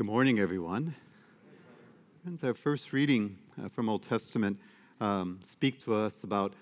Good 0.00 0.06
morning, 0.06 0.38
everyone. 0.38 0.94
Friends, 2.22 2.42
our 2.42 2.54
first 2.54 2.94
reading 2.94 3.36
uh, 3.62 3.68
from 3.68 3.90
Old 3.90 4.02
Testament 4.02 4.58
um, 4.98 5.38
speak 5.42 5.78
to 5.80 5.94
us 5.94 6.24
about 6.24 6.54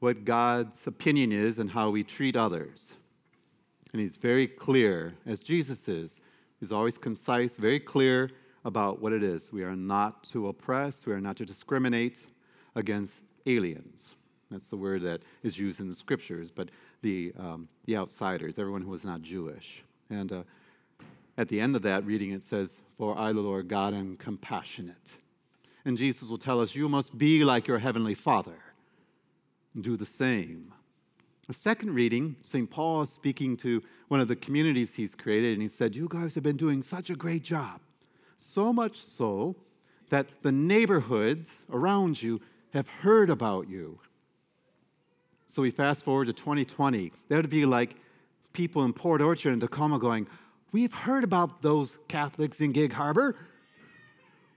what 0.00 0.24
God's 0.24 0.84
opinion 0.88 1.30
is 1.30 1.60
and 1.60 1.70
how 1.70 1.90
we 1.90 2.02
treat 2.02 2.34
others. 2.34 2.94
And 3.92 4.02
he's 4.02 4.16
very 4.16 4.48
clear, 4.48 5.14
as 5.24 5.38
Jesus 5.38 5.86
is. 5.86 6.20
He's 6.58 6.72
always 6.72 6.98
concise, 6.98 7.56
very 7.56 7.78
clear 7.78 8.28
about 8.64 9.00
what 9.00 9.12
it 9.12 9.22
is. 9.22 9.52
We 9.52 9.62
are 9.62 9.76
not 9.76 10.24
to 10.30 10.48
oppress, 10.48 11.06
we 11.06 11.12
are 11.12 11.20
not 11.20 11.36
to 11.36 11.46
discriminate 11.46 12.26
against 12.74 13.20
aliens. 13.46 14.16
That's 14.50 14.68
the 14.68 14.76
word 14.76 15.02
that 15.02 15.22
is 15.44 15.56
used 15.56 15.78
in 15.78 15.88
the 15.88 15.94
scriptures, 15.94 16.50
but 16.50 16.70
the, 17.02 17.34
um, 17.38 17.68
the 17.84 17.96
outsiders, 17.96 18.58
everyone 18.58 18.82
who 18.82 18.92
is 18.94 19.04
not 19.04 19.22
Jewish. 19.22 19.84
And 20.10 20.32
uh, 20.32 20.42
at 21.36 21.48
the 21.48 21.60
end 21.60 21.76
of 21.76 21.82
that 21.82 22.04
reading, 22.04 22.30
it 22.30 22.44
says, 22.44 22.80
For 22.96 23.18
I, 23.18 23.32
the 23.32 23.40
Lord 23.40 23.68
God, 23.68 23.94
am 23.94 24.16
compassionate. 24.16 25.16
And 25.84 25.98
Jesus 25.98 26.28
will 26.28 26.38
tell 26.38 26.60
us, 26.60 26.74
You 26.74 26.88
must 26.88 27.16
be 27.16 27.44
like 27.44 27.66
your 27.66 27.78
heavenly 27.78 28.14
Father. 28.14 28.56
Do 29.80 29.96
the 29.96 30.06
same. 30.06 30.72
A 31.48 31.52
second 31.52 31.92
reading, 31.92 32.36
St. 32.42 32.70
Paul 32.70 33.02
is 33.02 33.10
speaking 33.10 33.56
to 33.58 33.82
one 34.08 34.20
of 34.20 34.28
the 34.28 34.36
communities 34.36 34.94
he's 34.94 35.14
created, 35.14 35.52
and 35.54 35.62
he 35.62 35.68
said, 35.68 35.94
You 35.94 36.08
guys 36.08 36.34
have 36.34 36.44
been 36.44 36.56
doing 36.56 36.80
such 36.80 37.10
a 37.10 37.16
great 37.16 37.42
job. 37.42 37.80
So 38.36 38.72
much 38.72 38.98
so 38.98 39.56
that 40.10 40.26
the 40.42 40.52
neighborhoods 40.52 41.64
around 41.72 42.22
you 42.22 42.40
have 42.72 42.88
heard 42.88 43.30
about 43.30 43.68
you. 43.68 43.98
So 45.46 45.62
we 45.62 45.70
fast 45.70 46.04
forward 46.04 46.26
to 46.26 46.32
2020. 46.32 47.12
That 47.28 47.36
would 47.36 47.50
be 47.50 47.66
like 47.66 47.96
people 48.52 48.84
in 48.84 48.92
Port 48.92 49.20
Orchard 49.20 49.52
and 49.52 49.60
Tacoma 49.60 49.98
going, 49.98 50.26
We've 50.74 50.92
heard 50.92 51.22
about 51.22 51.62
those 51.62 51.96
Catholics 52.08 52.60
in 52.60 52.72
Gig 52.72 52.92
Harbor. 52.92 53.36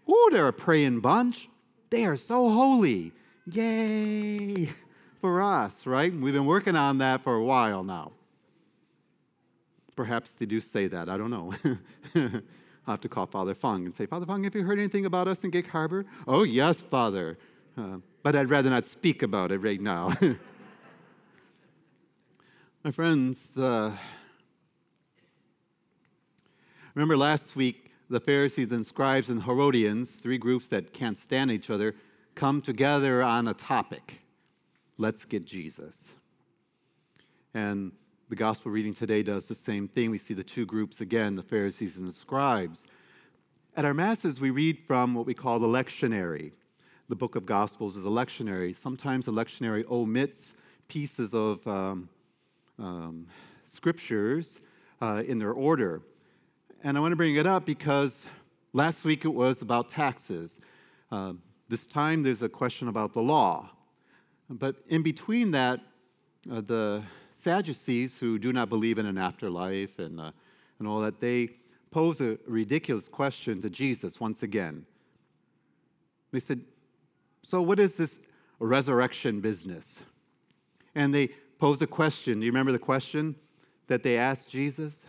Oh, 0.08 0.30
they're 0.31 0.48
a 0.48 0.53
praying 0.53 1.02
bunch. 1.02 1.48
They 1.92 2.05
are 2.05 2.17
so 2.17 2.50
holy. 2.50 3.11
Yay 3.45 4.72
for 5.22 5.44
us, 5.44 5.86
right? 5.86 6.11
We've 6.11 6.33
been 6.33 6.47
working 6.47 6.75
on 6.75 6.97
that 6.97 7.23
for 7.23 7.36
a 7.36 7.44
while 7.44 7.83
now. 7.83 8.14
Perhaps 9.95 10.33
they 10.33 10.47
do 10.47 10.59
say 10.59 10.88
that. 10.88 11.08
I 11.08 11.17
don't 11.17 11.30
know. 11.30 11.53
I'll 12.16 12.42
have 12.88 13.02
to 13.02 13.09
call 13.09 13.27
Father 13.27 13.53
Fung 13.53 13.86
and 13.86 13.94
say, 13.94 14.08
Father 14.08 14.25
Fung, 14.25 14.44
have 14.44 14.55
you 14.55 14.64
heard 14.64 14.80
anything 14.80 15.05
about 15.05 15.27
us 15.27 15.44
in 15.44 15.52
Gig 15.52 15.70
Harbor? 15.70 16.03
Oh, 16.27 16.42
yes, 16.42 16.81
Father. 16.81 17.38
Uh, 17.77 17.97
but 18.23 18.36
I'd 18.36 18.49
rather 18.49 18.72
not 18.72 18.88
speak 18.88 19.22
about 19.22 19.52
it 19.52 19.59
right 19.59 19.80
now. 19.80 20.14
My 22.83 22.89
friends, 22.89 23.49
the 23.49 23.94
Remember 26.98 27.16
last 27.16 27.56
week, 27.56 27.92
the 28.09 28.20
Pharisees 28.20 28.72
and 28.72 28.84
scribes 28.84 29.30
and 29.30 29.44
Herodians, 29.44 30.16
three 30.16 30.40
groups 30.40 30.67
that 30.70 30.94
can't 30.94 31.16
stand 31.16 31.52
each 31.52 31.70
other, 31.70 31.94
come 32.34 32.59
together 32.59 33.22
on 33.22 33.50
a 33.50 33.54
topic. 33.54 34.20
Let's 34.98 35.23
get 35.23 35.45
Jesus. 35.45 36.16
And 37.54 37.92
the 38.30 38.36
gospel 38.36 38.72
reading 38.72 38.95
today 38.95 39.22
does 39.22 39.48
the 39.48 39.54
same 39.54 39.88
thing. 39.88 40.09
We 40.09 40.17
see 40.17 40.34
the 40.34 40.44
two 40.44 40.66
groups 40.66 41.02
again, 41.02 41.36
the 41.36 41.44
Pharisees 41.44 41.98
and 41.98 42.08
the 42.08 42.12
scribes. 42.12 42.88
At 43.76 43.86
our 43.86 43.94
Masses, 43.94 44.42
we 44.42 44.50
read 44.50 44.80
from 44.88 45.14
what 45.14 45.28
we 45.28 45.36
call 45.36 45.59
the 45.59 45.67
lectionary. 45.67 46.52
The 47.09 47.16
book 47.16 47.36
of 47.36 47.45
Gospels 47.45 47.95
is 47.95 48.06
a 48.06 48.09
lectionary. 48.09 48.76
Sometimes 48.76 49.28
the 49.28 49.32
lectionary 49.32 49.88
omits 49.92 50.56
pieces 50.88 51.36
of 51.36 51.59
um, 51.67 52.09
um, 52.80 53.28
scriptures 53.67 54.61
uh, 55.00 55.22
in 55.28 55.38
their 55.38 55.54
order. 55.54 56.02
And 56.83 56.95
I 56.95 57.00
want 57.00 57.11
to 57.11 57.16
bring 57.16 57.36
it 57.36 57.47
up 57.47 57.66
because 57.66 58.25
last 58.73 59.03
week 59.03 59.25
it 59.25 59.33
was 59.33 59.64
about 59.64 59.89
taxes. 59.89 60.59
Uh, 61.11 61.33
this 61.70 61.88
time 61.88 62.22
there's 62.22 62.44
a 62.44 62.50
question 62.50 62.88
about 62.88 63.14
the 63.14 63.22
law. 63.22 63.70
But 64.50 64.75
in 64.88 65.02
between 65.02 65.52
that, 65.52 65.80
uh, 66.52 66.61
the 66.61 67.04
Sadducees, 67.33 68.17
who 68.17 68.38
do 68.38 68.54
not 68.54 68.70
believe 68.70 68.99
in 68.99 69.08
an 69.08 69.17
afterlife 69.17 69.98
and, 69.99 70.20
uh, 70.20 70.32
and 70.80 70.88
all 70.88 71.02
that, 71.02 71.20
they 71.20 71.49
pose 71.89 72.21
a 72.21 72.38
ridiculous 72.48 73.08
question 73.08 73.61
to 73.61 73.70
Jesus 73.70 74.20
once 74.20 74.44
again. 74.44 74.86
They 76.32 76.39
said, 76.39 76.61
So, 77.44 77.61
what 77.61 77.80
is 77.80 77.98
this 77.98 78.20
resurrection 78.59 79.42
business? 79.42 80.02
And 80.95 81.14
they 81.14 81.30
pose 81.59 81.82
a 81.82 81.88
question. 81.88 82.39
Do 82.39 82.45
you 82.45 82.52
remember 82.52 82.71
the 82.71 82.80
question 82.80 83.36
that 83.88 84.04
they 84.04 84.17
asked 84.17 84.49
Jesus? 84.49 85.05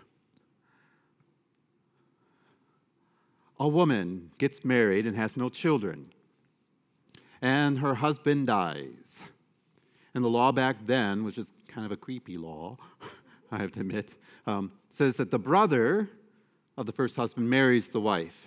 A 3.58 3.68
woman 3.68 4.30
gets 4.38 4.64
married 4.64 5.06
and 5.06 5.16
has 5.16 5.36
no 5.36 5.48
children, 5.48 6.12
and 7.42 7.78
her 7.78 7.94
husband 7.94 8.46
dies. 8.46 9.20
And 10.14 10.24
the 10.24 10.28
law 10.28 10.52
back 10.52 10.76
then, 10.86 11.24
which 11.24 11.38
is 11.38 11.52
kind 11.68 11.84
of 11.86 11.92
a 11.92 11.96
creepy 11.96 12.36
law, 12.36 12.76
I 13.52 13.58
have 13.58 13.72
to 13.72 13.80
admit, 13.80 14.10
um, 14.46 14.72
says 14.90 15.16
that 15.16 15.30
the 15.30 15.38
brother 15.38 16.08
of 16.76 16.86
the 16.86 16.92
first 16.92 17.16
husband 17.16 17.48
marries 17.48 17.90
the 17.90 18.00
wife. 18.00 18.46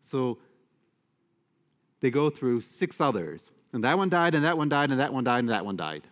So 0.00 0.38
they 2.00 2.10
go 2.10 2.30
through 2.30 2.62
six 2.62 3.00
others. 3.00 3.50
And 3.72 3.84
that 3.84 3.98
one 3.98 4.08
died, 4.08 4.34
and 4.34 4.44
that 4.44 4.56
one 4.56 4.68
died, 4.68 4.90
and 4.90 5.00
that 5.00 5.12
one 5.12 5.24
died, 5.24 5.40
and 5.40 5.50
that 5.50 5.64
one 5.64 5.76
died. 5.76 6.06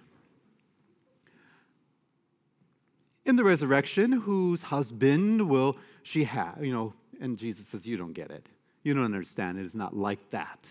In 3.25 3.37
the 3.37 3.45
resurrection, 3.45 4.13
whose 4.13 4.63
husband 4.63 5.49
will 5.49 5.77
she 6.03 6.25
have? 6.25 6.59
You 6.63 6.73
know, 6.73 6.95
and 7.21 7.39
Jesus 7.39 7.67
says, 7.67 7.87
You 7.87 7.97
don't 7.97 8.13
get 8.13 8.31
it. 8.31 8.47
You 8.83 8.95
don't 8.95 9.05
understand. 9.05 9.59
It 9.59 9.65
is 9.65 9.75
not 9.75 9.97
like 9.97 10.31
that. 10.31 10.67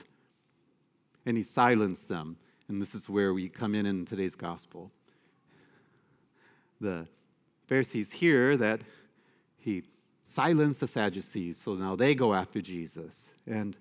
And 1.26 1.36
he 1.36 1.44
silenced 1.44 2.08
them. 2.08 2.38
And 2.68 2.82
this 2.82 2.96
is 2.96 3.10
where 3.10 3.34
we 3.34 3.50
come 3.50 3.76
in 3.76 3.86
in 3.86 4.06
today's 4.06 4.36
gospel. 4.36 4.92
The 6.82 7.08
Pharisees 7.68 8.12
hear 8.12 8.58
that 8.58 8.82
he 9.58 9.84
silenced 10.24 10.80
the 10.80 10.88
Sadducees, 10.88 11.58
so 11.58 11.74
now 11.76 11.96
they 11.96 12.16
go 12.16 12.34
after 12.34 12.62
Jesus. 12.62 13.30
And 13.48 13.76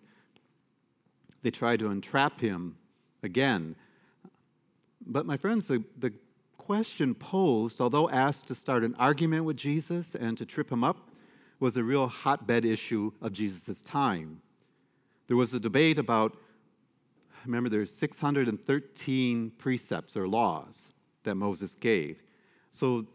they 1.43 1.51
try 1.51 1.77
to 1.77 1.91
entrap 1.91 2.41
him 2.41 2.77
again. 3.23 3.77
But, 5.07 5.27
my 5.27 5.37
friends, 5.37 5.67
the, 5.67 5.83
the 5.99 6.13
question 6.57 7.15
posed, 7.15 7.81
although 7.81 8.09
asked 8.09 8.49
to 8.49 8.55
start 8.55 8.83
an 8.83 8.95
argument 8.99 9.45
with 9.45 9.57
Jesus 9.57 10.15
and 10.15 10.37
to 10.39 10.47
trip 10.47 10.71
him 10.71 10.83
up, 10.83 10.97
was 11.65 11.79
a 11.79 11.83
real 11.83 12.07
hotbed 12.07 12.67
issue 12.67 13.11
of 13.23 13.33
Jesus' 13.33 13.81
time. 13.81 14.39
There 15.29 15.37
was 15.39 15.55
a 15.55 15.59
debate 15.59 15.99
about, 15.99 16.37
remember, 17.47 17.71
there's 17.71 17.91
613 17.91 19.51
precepts 19.57 20.15
or 20.15 20.29
laws 20.29 20.93
that 21.23 21.37
Moses 21.37 21.75
gave. 21.75 22.23
So 22.71 23.07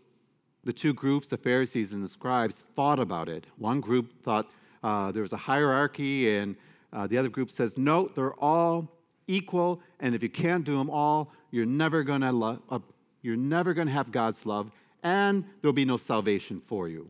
the 0.63 0.73
two 0.73 0.95
groups, 0.95 1.29
the 1.29 1.37
Pharisees 1.37 1.91
and 1.91 2.03
the 2.03 2.07
scribes, 2.07 2.63
fought 2.75 2.99
about 2.99 3.29
it. 3.29 3.45
One 3.59 3.79
group 3.79 4.23
thought 4.23 4.49
uh, 4.81 5.11
there 5.11 5.21
was 5.21 5.33
a 5.33 5.37
hierarchy, 5.37 6.35
and 6.35 6.55
uh, 6.91 7.05
the 7.05 7.19
other 7.19 7.29
group 7.29 7.51
says, 7.51 7.77
no, 7.77 8.07
they're 8.07 8.33
all 8.43 8.91
equal, 9.27 9.79
and 9.99 10.15
if 10.15 10.23
you 10.23 10.29
can't 10.29 10.63
do 10.63 10.75
them 10.75 10.89
all, 10.89 11.31
you're 11.51 11.67
never 11.67 12.01
going 12.01 12.21
to 12.21 12.31
lo- 12.31 12.63
uh, 12.71 12.79
you're 13.21 13.37
never 13.37 13.75
going 13.75 13.85
to 13.85 13.93
have 13.93 14.11
God's 14.11 14.47
love, 14.47 14.71
and 15.03 15.45
there'll 15.61 15.71
be 15.71 15.85
no 15.85 15.97
salvation 15.97 16.59
for 16.65 16.89
you. 16.89 17.07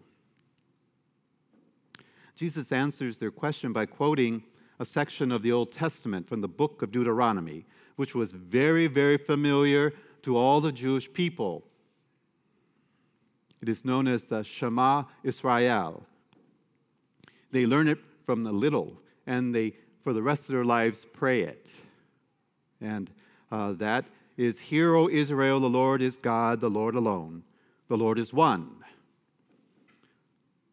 Jesus 2.40 2.72
answers 2.72 3.18
their 3.18 3.32
question 3.32 3.74
by 3.74 3.86
quoting 3.86 4.42
a 4.80 4.86
section 4.86 5.30
of 5.30 5.42
the 5.42 5.52
Old 5.52 5.74
Testament 5.74 6.26
from 6.26 6.40
the 6.40 6.48
book 6.48 6.82
of 6.82 6.90
Deuteronomy, 6.90 7.66
which 7.98 8.16
was 8.16 8.32
very, 8.32 8.88
very 8.88 9.18
familiar 9.18 9.92
to 10.22 10.38
all 10.38 10.62
the 10.62 10.72
Jewish 10.72 11.12
people. 11.12 11.66
It 13.62 13.68
is 13.68 13.84
known 13.84 14.08
as 14.08 14.24
the 14.24 14.42
Shema 14.42 15.04
Israel. 15.22 16.06
They 17.52 17.66
learn 17.66 17.90
it 17.90 18.00
from 18.26 18.46
the 18.46 18.54
little, 18.54 18.98
and 19.28 19.54
they, 19.54 19.74
for 20.02 20.14
the 20.14 20.24
rest 20.24 20.44
of 20.44 20.56
their 20.56 20.64
lives, 20.64 21.06
pray 21.12 21.42
it. 21.42 21.70
And 22.80 23.12
uh, 23.52 23.74
that 23.74 24.06
is 24.38 24.58
Hear, 24.58 24.96
O 24.96 25.10
Israel, 25.10 25.60
the 25.60 25.68
Lord 25.68 26.02
is 26.02 26.16
God, 26.16 26.62
the 26.62 26.70
Lord 26.70 26.96
alone. 26.96 27.44
The 27.90 27.98
Lord 27.98 28.18
is 28.18 28.32
one. 28.32 28.79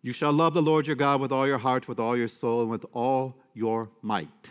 You 0.02 0.12
shall 0.12 0.32
love 0.32 0.54
the 0.54 0.62
Lord 0.62 0.86
your 0.86 0.96
God 0.96 1.20
with 1.20 1.32
all 1.32 1.46
your 1.46 1.58
heart, 1.58 1.88
with 1.88 1.98
all 1.98 2.16
your 2.16 2.28
soul, 2.28 2.62
and 2.62 2.70
with 2.70 2.84
all 2.92 3.36
your 3.54 3.88
might. 4.02 4.50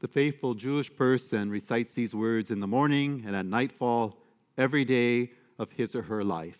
The 0.00 0.08
faithful 0.08 0.54
Jewish 0.54 0.94
person 0.94 1.50
recites 1.50 1.94
these 1.94 2.14
words 2.14 2.50
in 2.50 2.60
the 2.60 2.66
morning 2.66 3.22
and 3.26 3.36
at 3.36 3.46
nightfall 3.46 4.16
every 4.58 4.84
day 4.84 5.30
of 5.58 5.70
his 5.70 5.94
or 5.94 6.02
her 6.02 6.24
life. 6.24 6.58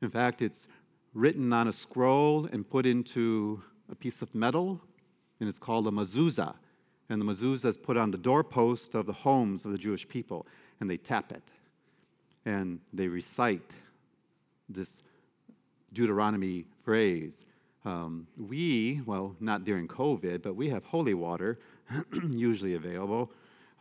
In 0.00 0.10
fact, 0.10 0.42
it's 0.42 0.68
written 1.14 1.52
on 1.52 1.68
a 1.68 1.72
scroll 1.72 2.46
and 2.46 2.68
put 2.68 2.86
into 2.86 3.62
a 3.90 3.94
piece 3.94 4.22
of 4.22 4.34
metal, 4.34 4.80
and 5.40 5.48
it's 5.48 5.58
called 5.58 5.86
a 5.86 5.90
mezuzah. 5.90 6.54
And 7.08 7.20
the 7.20 7.24
mezuzah 7.24 7.66
is 7.66 7.76
put 7.76 7.96
on 7.96 8.10
the 8.10 8.18
doorpost 8.18 8.94
of 8.94 9.06
the 9.06 9.12
homes 9.12 9.64
of 9.64 9.72
the 9.72 9.78
Jewish 9.78 10.08
people, 10.08 10.46
and 10.80 10.88
they 10.88 10.96
tap 10.96 11.32
it. 11.32 11.42
And 12.46 12.80
they 12.92 13.08
recite 13.08 13.70
this 14.68 15.02
Deuteronomy 15.92 16.64
phrase 16.84 17.44
Um, 17.84 18.28
we, 18.36 19.00
well, 19.06 19.34
not 19.40 19.64
during 19.64 19.88
COVID, 19.88 20.40
but 20.42 20.54
we 20.54 20.68
have 20.70 20.84
holy 20.84 21.14
water 21.14 21.58
usually 22.30 22.74
available. 22.74 23.32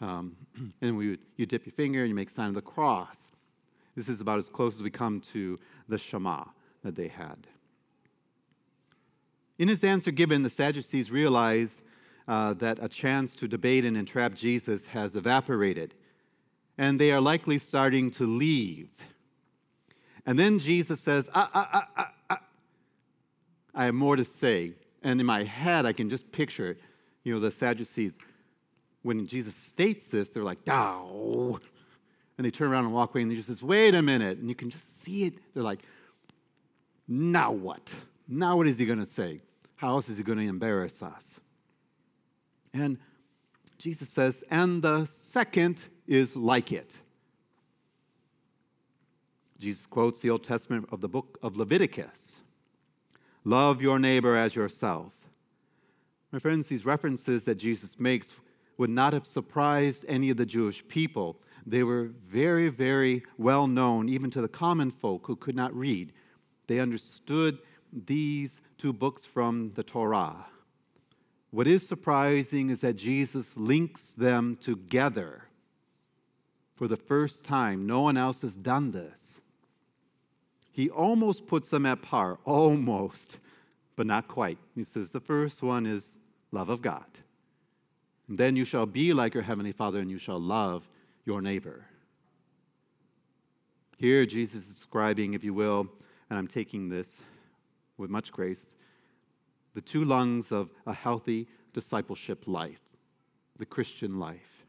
Um, 0.02 0.36
and 0.82 0.98
we, 0.98 1.20
you 1.38 1.46
dip 1.46 1.66
your 1.66 1.74
finger 1.74 2.00
and 2.00 2.10
you 2.10 2.16
make 2.16 2.30
sign 2.30 2.50
of 2.50 2.56
the 2.56 2.62
cross. 2.62 3.32
This 3.96 4.10
is 4.10 4.22
about 4.22 4.40
as 4.40 4.50
close 4.50 4.76
as 4.76 4.82
we 4.82 4.90
come 4.90 5.20
to 5.34 5.60
the 5.88 5.98
Shema 5.98 6.46
that 6.84 6.96
they 6.96 7.08
had. 7.08 7.48
In 9.60 9.68
his 9.68 9.84
answer 9.84 10.10
given, 10.10 10.42
the 10.42 10.50
Sadducees 10.50 11.12
realized 11.12 11.84
uh, 12.28 12.54
that 12.56 12.80
a 12.82 12.90
chance 12.90 13.36
to 13.36 13.48
debate 13.48 13.86
and 13.86 13.96
entrap 13.96 14.34
Jesus 14.34 14.88
has 14.88 15.16
evaporated, 15.16 15.94
and 16.78 17.00
they 17.00 17.12
are 17.12 17.22
likely 17.22 17.58
starting 17.58 18.10
to 18.12 18.26
leave. 18.26 18.90
And 20.26 20.38
then 20.38 20.60
Jesus 20.60 21.00
says, 21.00 21.30
ah, 21.34 21.50
ah, 21.54 21.88
ah, 21.98 22.12
ah. 22.30 22.42
I 23.74 23.86
have 23.86 23.94
more 23.94 24.16
to 24.16 24.26
say. 24.26 24.74
And 25.04 25.20
in 25.20 25.26
my 25.26 25.44
head, 25.44 25.86
I 25.86 25.94
can 25.94 26.10
just 26.10 26.32
picture, 26.32 26.78
you 27.24 27.34
know, 27.34 27.40
the 27.40 27.52
Sadducees. 27.52 28.18
When 29.04 29.26
Jesus 29.26 29.56
states 29.56 30.10
this, 30.10 30.30
they're 30.30 30.44
like, 30.44 30.64
"Dow," 30.64 31.60
and 32.38 32.46
they 32.46 32.52
turn 32.52 32.72
around 32.72 32.86
and 32.86 32.94
walk 32.94 33.16
away, 33.16 33.24
and 33.24 33.32
he 33.32 33.38
just 33.38 33.48
says, 33.48 33.64
"Wait 33.64 33.96
a 33.96 34.02
minute!" 34.02 34.38
And 34.38 34.48
you 34.48 34.54
can 34.54 34.70
just 34.70 35.02
see 35.02 35.24
it. 35.24 35.34
They're 35.54 35.64
like, 35.64 35.80
"Now 37.08 37.52
what? 37.52 37.92
Now 38.28 38.58
what 38.58 38.68
is 38.68 38.78
he 38.78 38.86
going 38.86 39.00
to 39.00 39.06
say? 39.06 39.42
How 39.76 39.90
else 39.90 40.08
is 40.08 40.18
he 40.18 40.24
going 40.24 40.38
to 40.38 40.46
embarrass 40.46 41.02
us?" 41.02 41.40
And 42.74 43.00
Jesus 43.80 44.08
says, 44.08 44.44
"And 44.52 44.84
the 44.84 45.06
second 45.06 45.82
is 46.06 46.36
like 46.36 46.72
it." 46.72 46.96
Jesus 49.62 49.86
quotes 49.86 50.22
the 50.22 50.32
Old 50.32 50.44
Testament 50.44 50.90
of 50.92 51.02
the 51.02 51.08
book 51.08 51.38
of 51.44 51.56
Leviticus 51.56 52.38
Love 53.44 53.80
your 53.80 54.00
neighbor 54.00 54.36
as 54.36 54.56
yourself. 54.56 55.14
My 56.32 56.40
friends, 56.40 56.66
these 56.66 56.84
references 56.84 57.46
that 57.46 57.56
Jesus 57.56 58.00
makes 58.00 58.34
would 58.80 58.90
not 58.90 59.14
have 59.14 59.28
surprised 59.28 60.04
any 60.08 60.32
of 60.32 60.38
the 60.38 60.48
Jewish 60.48 60.88
people. 60.88 61.40
They 61.68 61.84
were 61.84 62.10
very, 62.28 62.70
very 62.70 63.22
well 63.38 63.68
known, 63.68 64.10
even 64.10 64.32
to 64.32 64.42
the 64.42 64.48
common 64.48 64.90
folk 64.90 65.28
who 65.28 65.36
could 65.36 65.56
not 65.56 65.76
read. 65.76 66.12
They 66.66 66.80
understood 66.80 67.60
these 67.94 68.62
two 68.80 68.94
books 68.94 69.26
from 69.26 69.74
the 69.76 69.84
Torah. 69.84 70.48
What 71.52 71.68
is 71.68 71.88
surprising 71.88 72.72
is 72.72 72.82
that 72.82 72.96
Jesus 72.96 73.56
links 73.56 74.16
them 74.16 74.58
together 74.60 75.44
for 76.76 76.88
the 76.88 76.98
first 76.98 77.44
time. 77.44 77.86
No 77.86 78.02
one 78.02 78.18
else 78.18 78.42
has 78.42 78.56
done 78.56 78.92
this. 78.92 79.40
He 80.72 80.90
almost 80.90 81.48
puts 81.48 81.70
them 81.70 81.86
at 81.86 82.02
par, 82.02 82.40
almost, 82.46 83.38
but 83.96 84.08
not 84.08 84.28
quite. 84.28 84.58
He 84.74 84.84
says 84.84 85.12
the 85.12 85.20
first 85.20 85.62
one 85.62 85.86
is 85.86 86.18
love 86.52 86.70
of 86.70 86.82
God. 86.82 87.06
And 88.28 88.38
then 88.38 88.56
you 88.56 88.64
shall 88.64 88.86
be 88.86 89.14
like 89.14 89.34
your 89.34 89.44
heavenly 89.44 89.74
Father, 89.74 90.00
and 90.00 90.10
you 90.10 90.18
shall 90.18 90.40
love 90.40 90.88
your 91.26 91.42
neighbor. 91.42 91.86
Here, 93.98 94.26
Jesus 94.26 94.68
is 94.68 94.76
describing, 94.76 95.34
if 95.34 95.44
you 95.44 95.54
will, 95.54 95.88
and 96.30 96.40
I'm 96.40 96.48
taking 96.48 96.90
this 96.90 97.18
with 97.98 98.10
much 98.10 98.32
grace, 98.32 98.68
the 99.76 99.82
two 99.82 100.06
lungs 100.06 100.52
of 100.52 100.70
a 100.88 100.94
healthy 100.94 101.48
discipleship 101.74 102.48
life, 102.48 102.80
the 103.60 103.66
Christian 103.66 104.20
life. 104.20 104.66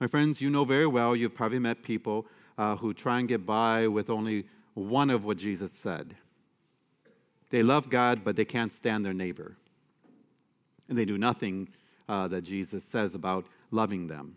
My 0.00 0.06
friends, 0.06 0.40
you 0.40 0.50
know 0.50 0.64
very 0.64 0.86
well, 0.86 1.14
you've 1.14 1.34
probably 1.34 1.58
met 1.58 1.82
people 1.82 2.26
uh, 2.56 2.76
who 2.76 2.92
try 2.94 3.18
and 3.18 3.28
get 3.28 3.46
by 3.46 3.86
with 3.86 4.10
only 4.10 4.46
one 4.78 5.10
of 5.10 5.24
what 5.24 5.36
Jesus 5.36 5.72
said. 5.72 6.14
They 7.50 7.62
love 7.62 7.88
God, 7.88 8.22
but 8.24 8.36
they 8.36 8.44
can't 8.44 8.72
stand 8.72 9.04
their 9.04 9.14
neighbor. 9.14 9.56
And 10.88 10.96
they 10.96 11.04
do 11.04 11.18
nothing 11.18 11.68
uh, 12.08 12.28
that 12.28 12.42
Jesus 12.42 12.84
says 12.84 13.14
about 13.14 13.46
loving 13.70 14.06
them. 14.06 14.36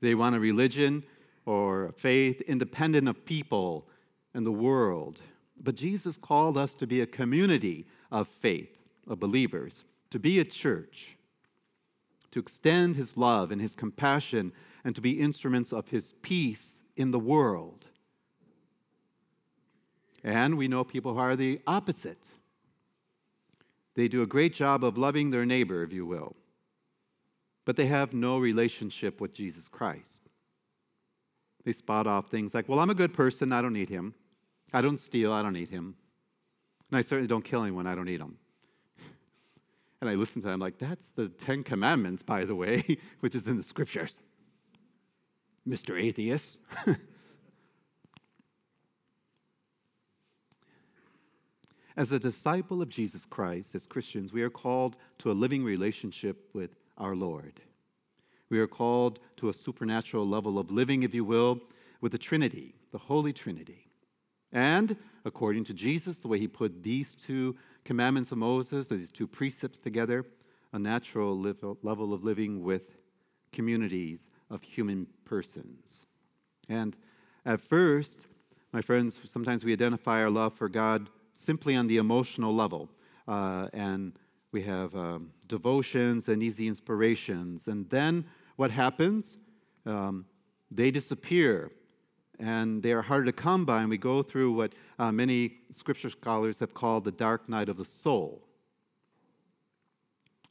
They 0.00 0.14
want 0.14 0.36
a 0.36 0.40
religion 0.40 1.02
or 1.46 1.86
a 1.86 1.92
faith 1.92 2.40
independent 2.42 3.08
of 3.08 3.24
people 3.24 3.86
and 4.34 4.44
the 4.44 4.52
world. 4.52 5.20
But 5.62 5.76
Jesus 5.76 6.16
called 6.16 6.58
us 6.58 6.74
to 6.74 6.86
be 6.86 7.00
a 7.00 7.06
community 7.06 7.86
of 8.10 8.28
faith, 8.28 8.76
of 9.08 9.20
believers, 9.20 9.84
to 10.10 10.18
be 10.18 10.40
a 10.40 10.44
church, 10.44 11.16
to 12.32 12.40
extend 12.40 12.96
his 12.96 13.16
love 13.16 13.50
and 13.50 13.60
his 13.60 13.74
compassion, 13.74 14.52
and 14.84 14.94
to 14.94 15.00
be 15.00 15.20
instruments 15.20 15.72
of 15.72 15.88
his 15.88 16.14
peace 16.22 16.80
in 16.96 17.10
the 17.10 17.18
world. 17.18 17.86
And 20.24 20.56
we 20.56 20.68
know 20.68 20.82
people 20.82 21.12
who 21.12 21.20
are 21.20 21.36
the 21.36 21.60
opposite. 21.66 22.26
They 23.94 24.08
do 24.08 24.22
a 24.22 24.26
great 24.26 24.54
job 24.54 24.82
of 24.82 24.96
loving 24.96 25.30
their 25.30 25.44
neighbor, 25.44 25.84
if 25.84 25.92
you 25.92 26.06
will, 26.06 26.34
but 27.64 27.76
they 27.76 27.86
have 27.86 28.14
no 28.14 28.38
relationship 28.38 29.20
with 29.20 29.34
Jesus 29.34 29.68
Christ. 29.68 30.22
They 31.64 31.72
spot 31.72 32.06
off 32.06 32.30
things 32.30 32.54
like, 32.54 32.68
well, 32.68 32.80
I'm 32.80 32.90
a 32.90 32.94
good 32.94 33.14
person, 33.14 33.52
I 33.52 33.62
don't 33.62 33.72
need 33.72 33.88
him. 33.88 34.14
I 34.72 34.80
don't 34.80 34.98
steal, 34.98 35.32
I 35.32 35.42
don't 35.42 35.52
need 35.52 35.70
him. 35.70 35.94
And 36.90 36.98
I 36.98 37.02
certainly 37.02 37.28
don't 37.28 37.44
kill 37.44 37.62
anyone, 37.62 37.86
I 37.86 37.94
don't 37.94 38.06
need 38.06 38.20
him. 38.20 38.36
And 40.00 40.10
I 40.10 40.16
listen 40.16 40.42
to 40.42 40.48
them 40.48 40.60
like, 40.60 40.76
that's 40.76 41.08
the 41.10 41.28
Ten 41.28 41.64
Commandments, 41.64 42.22
by 42.22 42.44
the 42.44 42.54
way, 42.54 42.98
which 43.20 43.34
is 43.34 43.46
in 43.46 43.56
the 43.56 43.62
scriptures. 43.62 44.20
Mr. 45.66 45.98
Atheist. 45.98 46.58
As 51.96 52.10
a 52.10 52.18
disciple 52.18 52.82
of 52.82 52.88
Jesus 52.88 53.24
Christ, 53.24 53.74
as 53.74 53.86
Christians, 53.86 54.32
we 54.32 54.42
are 54.42 54.50
called 54.50 54.96
to 55.18 55.30
a 55.30 55.32
living 55.32 55.62
relationship 55.62 56.48
with 56.52 56.74
our 56.98 57.14
Lord. 57.14 57.60
We 58.50 58.58
are 58.58 58.66
called 58.66 59.20
to 59.36 59.48
a 59.48 59.54
supernatural 59.54 60.28
level 60.28 60.58
of 60.58 60.70
living, 60.70 61.04
if 61.04 61.14
you 61.14 61.24
will, 61.24 61.60
with 62.00 62.12
the 62.12 62.18
Trinity, 62.18 62.74
the 62.90 62.98
Holy 62.98 63.32
Trinity. 63.32 63.86
And 64.52 64.96
according 65.24 65.64
to 65.64 65.74
Jesus, 65.74 66.18
the 66.18 66.28
way 66.28 66.38
he 66.38 66.48
put 66.48 66.82
these 66.82 67.14
two 67.14 67.56
commandments 67.84 68.32
of 68.32 68.38
Moses, 68.38 68.88
these 68.88 69.10
two 69.10 69.26
precepts 69.26 69.78
together, 69.78 70.24
a 70.72 70.78
natural 70.78 71.38
level 71.38 72.12
of 72.12 72.24
living 72.24 72.62
with 72.62 72.82
communities 73.52 74.28
of 74.50 74.62
human 74.62 75.06
persons. 75.24 76.06
And 76.68 76.96
at 77.46 77.60
first, 77.60 78.26
my 78.72 78.80
friends, 78.80 79.20
sometimes 79.24 79.64
we 79.64 79.72
identify 79.72 80.20
our 80.20 80.30
love 80.30 80.54
for 80.54 80.68
God 80.68 81.08
simply 81.34 81.76
on 81.76 81.86
the 81.86 81.98
emotional 81.98 82.54
level. 82.54 82.88
Uh, 83.28 83.68
and 83.72 84.18
we 84.52 84.62
have 84.62 84.94
um, 84.94 85.30
devotions 85.48 86.28
and 86.28 86.42
easy 86.42 86.66
inspirations. 86.66 87.68
And 87.68 87.88
then 87.90 88.24
what 88.56 88.70
happens? 88.70 89.36
Um, 89.84 90.24
they 90.70 90.90
disappear 90.90 91.70
and 92.38 92.82
they 92.82 92.92
are 92.92 93.02
harder 93.02 93.26
to 93.26 93.32
come 93.32 93.64
by. 93.64 93.80
And 93.80 93.90
we 93.90 93.98
go 93.98 94.22
through 94.22 94.52
what 94.52 94.72
uh, 94.98 95.12
many 95.12 95.58
scripture 95.70 96.10
scholars 96.10 96.58
have 96.60 96.72
called 96.72 97.04
the 97.04 97.12
dark 97.12 97.48
night 97.48 97.68
of 97.68 97.76
the 97.76 97.84
soul. 97.84 98.46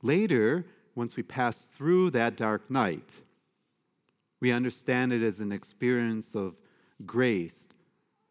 Later, 0.01 0.65
once 0.95 1.15
we 1.15 1.23
pass 1.23 1.63
through 1.75 2.11
that 2.11 2.35
dark 2.35 2.69
night, 2.69 3.15
we 4.41 4.51
understand 4.51 5.13
it 5.13 5.23
as 5.23 5.39
an 5.39 5.51
experience 5.51 6.35
of 6.35 6.55
grace 7.05 7.69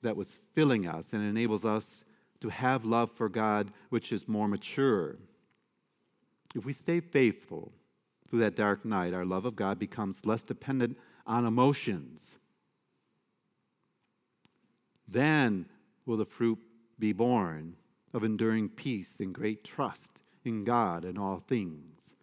that 0.02 0.14
was 0.14 0.38
filling 0.54 0.86
us 0.86 1.14
and 1.14 1.22
enables 1.22 1.64
us 1.64 2.04
to 2.42 2.48
have 2.48 2.84
love 2.84 3.10
for 3.12 3.28
God 3.28 3.72
which 3.90 4.12
is 4.12 4.26
more 4.26 4.48
mature. 4.48 5.16
If 6.56 6.64
we 6.64 6.72
stay 6.72 6.98
faithful 6.98 7.72
through 8.28 8.40
that 8.40 8.56
dark 8.56 8.84
night, 8.84 9.14
our 9.14 9.24
love 9.24 9.44
of 9.44 9.54
God 9.54 9.78
becomes 9.78 10.26
less 10.26 10.42
dependent 10.42 10.98
on 11.24 11.46
emotions. 11.46 12.36
Then 15.06 15.66
will 16.04 16.16
the 16.16 16.24
fruit 16.24 16.58
be 16.98 17.12
born 17.12 17.76
of 18.12 18.24
enduring 18.24 18.68
peace 18.70 19.20
and 19.20 19.32
great 19.32 19.62
trust 19.62 20.22
in 20.44 20.64
God 20.64 21.04
and 21.04 21.18
all 21.18 21.44
things. 21.46 22.16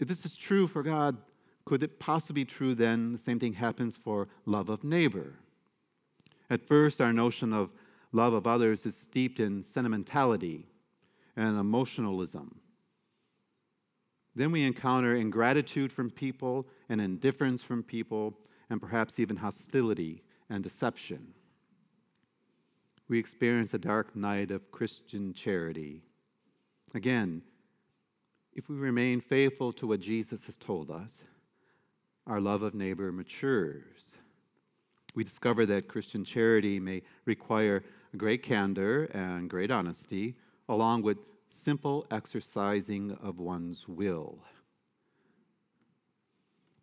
If 0.00 0.08
this 0.08 0.24
is 0.24 0.34
true 0.34 0.66
for 0.66 0.82
God, 0.82 1.16
could 1.64 1.84
it 1.84 2.00
possibly 2.00 2.42
be 2.42 2.50
true 2.50 2.74
then 2.74 3.12
the 3.12 3.18
same 3.18 3.38
thing 3.38 3.52
happens 3.52 3.96
for 3.96 4.26
love 4.46 4.68
of 4.68 4.82
neighbor? 4.82 5.34
At 6.50 6.66
first, 6.66 7.00
our 7.00 7.12
notion 7.12 7.52
of 7.52 7.70
love 8.12 8.32
of 8.32 8.46
others 8.46 8.86
is 8.86 8.96
steeped 8.96 9.40
in 9.40 9.62
sentimentality 9.64 10.66
and 11.36 11.58
emotionalism. 11.58 12.60
Then 14.34 14.52
we 14.52 14.64
encounter 14.64 15.16
ingratitude 15.16 15.92
from 15.92 16.10
people 16.10 16.68
and 16.88 17.00
indifference 17.00 17.62
from 17.62 17.82
people, 17.82 18.38
and 18.70 18.80
perhaps 18.80 19.18
even 19.18 19.36
hostility 19.36 20.22
and 20.50 20.62
deception. 20.62 21.34
We 23.08 23.18
experience 23.18 23.74
a 23.74 23.78
dark 23.78 24.14
night 24.14 24.50
of 24.50 24.70
Christian 24.70 25.32
charity. 25.32 26.02
Again, 26.94 27.42
if 28.54 28.68
we 28.68 28.76
remain 28.76 29.20
faithful 29.20 29.72
to 29.74 29.86
what 29.86 30.00
Jesus 30.00 30.44
has 30.44 30.56
told 30.56 30.90
us, 30.90 31.24
our 32.26 32.40
love 32.40 32.62
of 32.62 32.74
neighbor 32.74 33.10
matures. 33.10 34.18
We 35.14 35.24
discover 35.24 35.64
that 35.66 35.88
Christian 35.88 36.24
charity 36.24 36.78
may 36.78 37.02
require 37.24 37.82
great 38.16 38.42
candor 38.42 39.04
and 39.06 39.50
great 39.50 39.70
honesty, 39.70 40.34
along 40.68 41.02
with 41.02 41.18
simple 41.48 42.06
exercising 42.10 43.16
of 43.22 43.38
one's 43.38 43.86
will. 43.88 44.38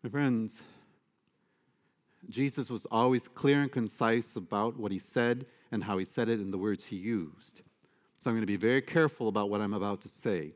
My 0.03 0.09
friends, 0.09 0.61
Jesus 2.29 2.69
was 2.69 2.85
always 2.87 3.27
clear 3.27 3.61
and 3.61 3.71
concise 3.71 4.35
about 4.35 4.77
what 4.77 4.91
he 4.91 4.99
said 4.99 5.45
and 5.71 5.83
how 5.83 5.97
he 5.97 6.05
said 6.05 6.29
it 6.29 6.39
in 6.39 6.51
the 6.51 6.57
words 6.57 6.83
he 6.83 6.95
used. 6.95 7.61
So 8.19 8.29
I'm 8.29 8.35
going 8.35 8.41
to 8.41 8.47
be 8.47 8.55
very 8.55 8.81
careful 8.81 9.27
about 9.27 9.49
what 9.49 9.61
I'm 9.61 9.73
about 9.73 10.01
to 10.01 10.09
say. 10.09 10.53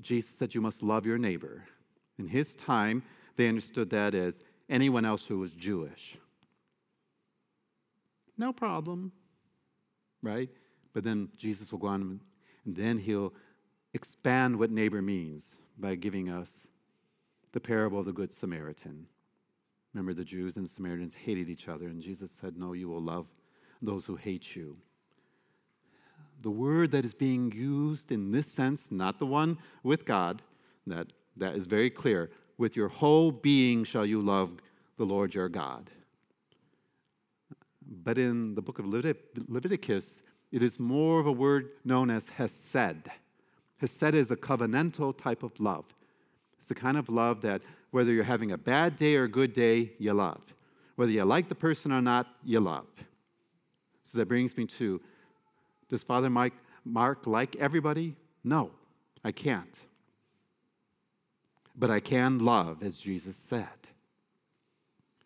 Jesus 0.00 0.30
said, 0.30 0.54
You 0.54 0.60
must 0.60 0.82
love 0.82 1.06
your 1.06 1.18
neighbor. 1.18 1.64
In 2.18 2.28
his 2.28 2.54
time, 2.54 3.02
they 3.36 3.48
understood 3.48 3.90
that 3.90 4.14
as 4.14 4.40
anyone 4.68 5.04
else 5.04 5.26
who 5.26 5.38
was 5.38 5.52
Jewish. 5.52 6.16
No 8.40 8.54
problem, 8.54 9.12
right? 10.22 10.48
But 10.94 11.04
then 11.04 11.28
Jesus 11.36 11.70
will 11.70 11.78
go 11.78 11.88
on 11.88 12.18
and 12.64 12.74
then 12.74 12.96
he'll 12.96 13.34
expand 13.92 14.58
what 14.58 14.70
neighbor 14.70 15.02
means 15.02 15.56
by 15.78 15.94
giving 15.94 16.30
us 16.30 16.66
the 17.52 17.60
parable 17.60 18.00
of 18.00 18.06
the 18.06 18.14
Good 18.14 18.32
Samaritan. 18.32 19.06
Remember, 19.92 20.14
the 20.14 20.24
Jews 20.24 20.56
and 20.56 20.66
Samaritans 20.66 21.12
hated 21.14 21.50
each 21.50 21.68
other, 21.68 21.88
and 21.88 22.00
Jesus 22.00 22.30
said, 22.30 22.56
No, 22.56 22.72
you 22.72 22.88
will 22.88 23.02
love 23.02 23.26
those 23.82 24.06
who 24.06 24.16
hate 24.16 24.56
you. 24.56 24.74
The 26.40 26.50
word 26.50 26.92
that 26.92 27.04
is 27.04 27.12
being 27.12 27.52
used 27.52 28.10
in 28.10 28.32
this 28.32 28.50
sense, 28.50 28.90
not 28.90 29.18
the 29.18 29.26
one 29.26 29.58
with 29.82 30.06
God, 30.06 30.40
that, 30.86 31.08
that 31.36 31.56
is 31.56 31.66
very 31.66 31.90
clear. 31.90 32.30
With 32.56 32.74
your 32.74 32.88
whole 32.88 33.32
being 33.32 33.84
shall 33.84 34.06
you 34.06 34.22
love 34.22 34.62
the 34.96 35.04
Lord 35.04 35.34
your 35.34 35.50
God. 35.50 35.90
But 37.90 38.18
in 38.18 38.54
the 38.54 38.62
book 38.62 38.78
of 38.78 38.86
Leviticus, 38.86 40.22
it 40.52 40.62
is 40.62 40.78
more 40.78 41.18
of 41.18 41.26
a 41.26 41.32
word 41.32 41.70
known 41.84 42.08
as 42.08 42.28
hesed. 42.28 43.10
Hesed 43.78 44.14
is 44.14 44.30
a 44.30 44.36
covenantal 44.36 45.16
type 45.16 45.42
of 45.42 45.58
love. 45.58 45.84
It's 46.56 46.68
the 46.68 46.74
kind 46.74 46.96
of 46.96 47.08
love 47.08 47.40
that 47.42 47.62
whether 47.90 48.12
you're 48.12 48.22
having 48.22 48.52
a 48.52 48.58
bad 48.58 48.96
day 48.96 49.16
or 49.16 49.24
a 49.24 49.28
good 49.28 49.52
day, 49.52 49.92
you 49.98 50.12
love. 50.12 50.40
Whether 50.96 51.12
you 51.12 51.24
like 51.24 51.48
the 51.48 51.54
person 51.54 51.90
or 51.90 52.00
not, 52.00 52.26
you 52.44 52.60
love. 52.60 52.86
So 54.02 54.18
that 54.18 54.26
brings 54.26 54.56
me 54.56 54.66
to 54.66 55.00
does 55.88 56.04
Father 56.04 56.30
Mike, 56.30 56.52
Mark 56.84 57.26
like 57.26 57.56
everybody? 57.56 58.14
No, 58.44 58.70
I 59.24 59.32
can't. 59.32 59.76
But 61.76 61.90
I 61.90 61.98
can 61.98 62.38
love 62.38 62.82
as 62.82 63.00
Jesus 63.00 63.36
said. 63.36 63.66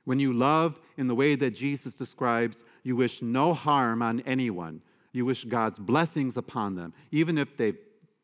When 0.04 0.18
you 0.18 0.32
love 0.32 0.80
in 0.96 1.06
the 1.06 1.14
way 1.14 1.34
that 1.36 1.52
Jesus 1.52 1.94
describes, 1.94 2.62
you 2.82 2.96
wish 2.96 3.22
no 3.22 3.54
harm 3.54 4.02
on 4.02 4.20
anyone. 4.20 4.82
You 5.12 5.24
wish 5.24 5.44
God's 5.44 5.78
blessings 5.78 6.36
upon 6.36 6.74
them, 6.74 6.92
even 7.10 7.38
if 7.38 7.56
they 7.56 7.74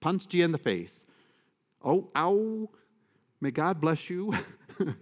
punched 0.01 0.35
you 0.35 0.45
in 0.45 0.53
the 0.53 0.59
face. 0.59 1.07
Oh, 1.83 2.09
ow, 2.17 2.69
May 3.41 3.51
God 3.51 3.81
bless 3.81 4.11
you. 4.11 4.35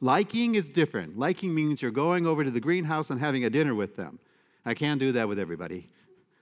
Liking 0.00 0.56
is 0.56 0.68
different. 0.68 1.18
Liking 1.18 1.54
means 1.54 1.80
you're 1.80 1.90
going 1.90 2.26
over 2.26 2.44
to 2.44 2.50
the 2.50 2.60
greenhouse 2.60 3.08
and 3.10 3.18
having 3.18 3.44
a 3.44 3.50
dinner 3.50 3.74
with 3.74 3.96
them. 3.96 4.18
I 4.66 4.74
can't 4.74 5.00
do 5.00 5.12
that 5.12 5.26
with 5.26 5.38
everybody. 5.38 5.90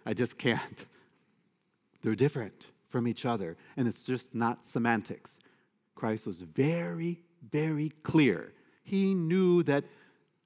I 0.05 0.13
just 0.13 0.37
can't. 0.37 0.87
They're 2.03 2.17
different 2.17 2.67
from 2.89 3.07
each 3.07 3.25
other, 3.25 3.57
and 3.77 3.87
it's 3.87 4.05
just 4.05 4.35
not 4.35 4.65
semantics. 4.65 5.39
Christ 5.95 6.27
was 6.27 6.41
very, 6.41 7.21
very 7.51 7.91
clear. 8.03 8.53
He 8.85 9.15
knew 9.15 9.63
that 9.65 9.85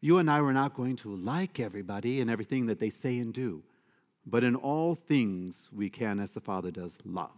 you 0.01 0.19
and 0.19 0.31
I 0.31 0.41
were 0.41 0.53
not 0.53 0.75
going 0.75 0.97
to 0.97 1.15
like 1.15 1.59
everybody 1.59 2.21
and 2.21 2.31
everything 2.31 2.67
that 2.67 2.79
they 2.79 2.89
say 2.91 3.19
and 3.19 3.35
do, 3.35 3.63
but 4.25 4.45
in 4.45 4.55
all 4.55 4.95
things 4.95 5.69
we 5.73 5.91
can, 5.91 6.21
as 6.21 6.33
the 6.33 6.41
Father 6.41 6.71
does, 6.71 6.97
love. 7.05 7.31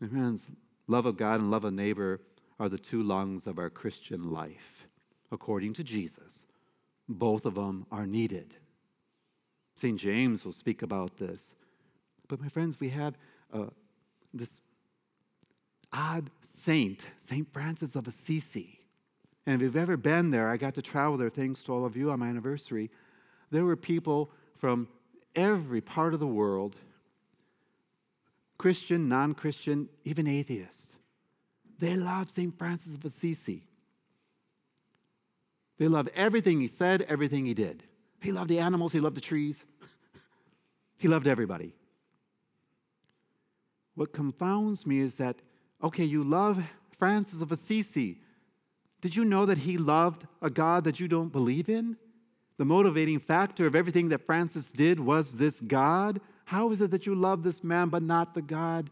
My 0.00 0.08
friends, 0.08 0.50
love 0.86 1.04
of 1.04 1.18
God 1.18 1.40
and 1.40 1.50
love 1.50 1.64
of 1.64 1.74
neighbor 1.74 2.20
are 2.58 2.70
the 2.70 2.78
two 2.78 3.02
lungs 3.02 3.46
of 3.46 3.58
our 3.58 3.68
Christian 3.68 4.32
life, 4.32 4.86
according 5.30 5.74
to 5.74 5.84
Jesus. 5.84 6.46
Both 7.06 7.44
of 7.44 7.54
them 7.54 7.86
are 7.92 8.06
needed. 8.06 8.54
St. 9.74 9.98
James 9.98 10.44
will 10.44 10.52
speak 10.52 10.82
about 10.82 11.18
this. 11.18 11.54
But, 12.28 12.40
my 12.40 12.48
friends, 12.48 12.80
we 12.80 12.88
have 12.90 13.14
uh, 13.52 13.66
this 14.32 14.60
odd 15.92 16.30
saint, 16.42 17.06
St. 17.18 17.50
Francis 17.52 17.96
of 17.96 18.06
Assisi. 18.06 18.80
And 19.46 19.54
if 19.56 19.62
you've 19.62 19.76
ever 19.76 19.96
been 19.96 20.30
there, 20.30 20.48
I 20.48 20.56
got 20.56 20.74
to 20.74 20.82
travel 20.82 21.16
there 21.16 21.30
thanks 21.30 21.62
to 21.64 21.72
all 21.72 21.84
of 21.84 21.96
you 21.96 22.10
on 22.10 22.18
my 22.20 22.28
anniversary. 22.28 22.90
There 23.50 23.64
were 23.64 23.76
people 23.76 24.30
from 24.58 24.88
every 25.34 25.80
part 25.80 26.14
of 26.14 26.20
the 26.20 26.26
world 26.26 26.76
Christian, 28.58 29.08
non 29.08 29.32
Christian, 29.32 29.88
even 30.04 30.28
atheist. 30.28 30.94
They 31.78 31.96
love 31.96 32.28
St. 32.28 32.56
Francis 32.58 32.94
of 32.94 33.02
Assisi. 33.06 33.64
They 35.78 35.88
love 35.88 36.10
everything 36.14 36.60
he 36.60 36.68
said, 36.68 37.06
everything 37.08 37.46
he 37.46 37.54
did. 37.54 37.82
He 38.20 38.32
loved 38.32 38.50
the 38.50 38.58
animals, 38.58 38.92
he 38.92 39.00
loved 39.00 39.16
the 39.16 39.22
trees, 39.22 39.64
he 40.98 41.08
loved 41.08 41.26
everybody. 41.26 41.72
What 43.94 44.12
confounds 44.12 44.86
me 44.86 45.00
is 45.00 45.16
that, 45.16 45.36
okay, 45.82 46.04
you 46.04 46.22
love 46.22 46.62
Francis 46.98 47.40
of 47.40 47.52
Assisi. 47.52 48.18
Did 49.00 49.16
you 49.16 49.24
know 49.24 49.46
that 49.46 49.58
he 49.58 49.78
loved 49.78 50.26
a 50.42 50.50
God 50.50 50.84
that 50.84 51.00
you 51.00 51.08
don't 51.08 51.32
believe 51.32 51.68
in? 51.68 51.96
The 52.58 52.64
motivating 52.66 53.18
factor 53.18 53.66
of 53.66 53.74
everything 53.74 54.10
that 54.10 54.26
Francis 54.26 54.70
did 54.70 55.00
was 55.00 55.34
this 55.34 55.60
God 55.60 56.20
how 56.50 56.72
is 56.72 56.80
it 56.80 56.90
that 56.90 57.06
you 57.06 57.14
love 57.14 57.44
this 57.44 57.62
man 57.62 57.90
but 57.90 58.02
not 58.02 58.34
the 58.34 58.42
God 58.42 58.90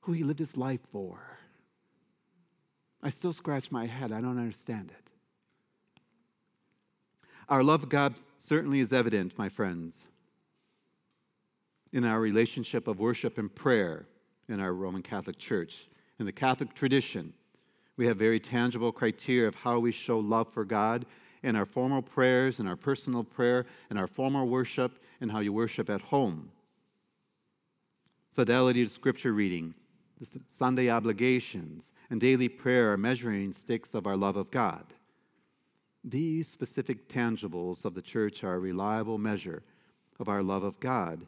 who 0.00 0.12
he 0.12 0.24
lived 0.24 0.38
his 0.38 0.56
life 0.56 0.80
for? 0.90 1.20
I 3.02 3.10
still 3.10 3.34
scratch 3.34 3.70
my 3.70 3.84
head. 3.84 4.10
I 4.10 4.22
don't 4.22 4.38
understand 4.38 4.90
it. 4.90 5.10
Our 7.50 7.62
love 7.62 7.82
of 7.82 7.90
God 7.90 8.14
certainly 8.38 8.80
is 8.80 8.90
evident, 8.94 9.36
my 9.36 9.50
friends, 9.50 10.08
in 11.92 12.06
our 12.06 12.20
relationship 12.20 12.88
of 12.88 13.00
worship 13.00 13.36
and 13.36 13.54
prayer 13.54 14.06
in 14.48 14.60
our 14.60 14.72
Roman 14.72 15.02
Catholic 15.02 15.38
Church. 15.38 15.88
In 16.18 16.26
the 16.26 16.32
Catholic 16.32 16.74
tradition, 16.74 17.32
we 17.96 18.06
have 18.06 18.16
very 18.16 18.40
tangible 18.40 18.92
criteria 18.92 19.48
of 19.48 19.54
how 19.54 19.78
we 19.78 19.92
show 19.92 20.18
love 20.18 20.48
for 20.52 20.64
God 20.64 21.06
in 21.42 21.56
our 21.56 21.66
formal 21.66 22.02
prayers, 22.02 22.60
in 22.60 22.66
our 22.66 22.76
personal 22.76 23.24
prayer, 23.24 23.66
in 23.90 23.96
our 23.96 24.06
formal 24.06 24.46
worship, 24.46 24.98
and 25.20 25.30
how 25.30 25.40
you 25.40 25.52
worship 25.52 25.88
at 25.90 26.00
home. 26.00 26.50
Fidelity 28.34 28.84
to 28.84 28.90
scripture 28.90 29.32
reading, 29.32 29.74
the 30.20 30.40
Sunday 30.46 30.90
obligations, 30.90 31.92
and 32.10 32.20
daily 32.20 32.48
prayer 32.48 32.92
are 32.92 32.98
measuring 32.98 33.52
sticks 33.52 33.94
of 33.94 34.06
our 34.06 34.16
love 34.16 34.36
of 34.36 34.50
God. 34.50 34.84
These 36.04 36.48
specific 36.48 37.08
tangibles 37.08 37.84
of 37.84 37.94
the 37.94 38.02
church 38.02 38.44
are 38.44 38.54
a 38.54 38.58
reliable 38.58 39.18
measure 39.18 39.62
of 40.20 40.28
our 40.28 40.42
love 40.42 40.62
of 40.62 40.78
God, 40.80 41.26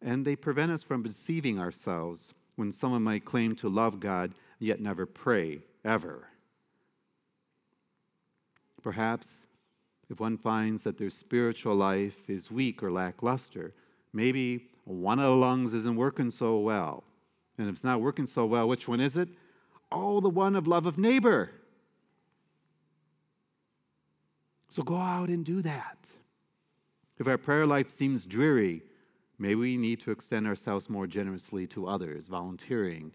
and 0.00 0.24
they 0.24 0.36
prevent 0.36 0.72
us 0.72 0.82
from 0.82 1.02
deceiving 1.02 1.58
ourselves 1.58 2.34
when 2.56 2.72
someone 2.72 3.02
might 3.02 3.24
claim 3.24 3.54
to 3.56 3.68
love 3.68 4.00
God 4.00 4.34
yet 4.58 4.80
never 4.80 5.06
pray, 5.06 5.60
ever. 5.84 6.28
Perhaps 8.82 9.46
if 10.10 10.20
one 10.20 10.36
finds 10.36 10.82
that 10.82 10.98
their 10.98 11.10
spiritual 11.10 11.74
life 11.74 12.28
is 12.28 12.50
weak 12.50 12.82
or 12.82 12.92
lackluster, 12.92 13.72
maybe 14.12 14.66
one 14.84 15.18
of 15.18 15.24
the 15.24 15.36
lungs 15.36 15.72
isn't 15.74 15.96
working 15.96 16.30
so 16.30 16.58
well. 16.58 17.04
And 17.58 17.68
if 17.68 17.74
it's 17.74 17.84
not 17.84 18.00
working 18.00 18.26
so 18.26 18.44
well, 18.44 18.68
which 18.68 18.86
one 18.86 19.00
is 19.00 19.16
it? 19.16 19.28
Oh, 19.90 20.20
the 20.20 20.28
one 20.28 20.56
of 20.56 20.66
love 20.66 20.86
of 20.86 20.98
neighbor. 20.98 21.50
So 24.68 24.82
go 24.82 24.96
out 24.96 25.28
and 25.28 25.44
do 25.44 25.62
that. 25.62 25.98
If 27.18 27.28
our 27.28 27.38
prayer 27.38 27.64
life 27.64 27.90
seems 27.90 28.24
dreary, 28.24 28.82
maybe 29.38 29.54
we 29.54 29.76
need 29.76 30.00
to 30.00 30.10
extend 30.10 30.46
ourselves 30.46 30.88
more 30.88 31.06
generously 31.06 31.66
to 31.68 31.86
others, 31.86 32.28
volunteering, 32.28 33.12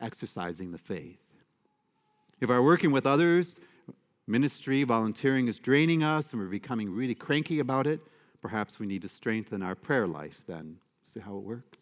exercising 0.00 0.70
the 0.70 0.78
faith. 0.78 1.20
If 2.40 2.50
our 2.50 2.62
working 2.62 2.92
with 2.92 3.06
others 3.06 3.60
ministry, 4.26 4.84
volunteering 4.84 5.48
is 5.48 5.58
draining 5.58 6.02
us 6.02 6.32
and 6.32 6.40
we're 6.40 6.48
becoming 6.48 6.90
really 6.90 7.14
cranky 7.14 7.60
about 7.60 7.86
it, 7.86 8.00
perhaps 8.42 8.78
we 8.78 8.86
need 8.86 9.02
to 9.02 9.08
strengthen 9.08 9.62
our 9.62 9.74
prayer 9.74 10.06
life 10.06 10.42
then. 10.46 10.76
See 11.02 11.20
how 11.20 11.36
it 11.36 11.42
works? 11.42 11.78